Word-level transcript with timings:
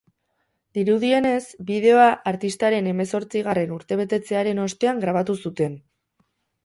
Dirudienez, 0.77 1.41
bideoa 1.67 2.07
artistaren 2.33 2.89
hemerzotzigarren 2.93 3.77
urtebetetzearen 3.79 4.63
ostean 4.67 5.05
grabatu 5.05 5.37
zuten. 5.47 5.77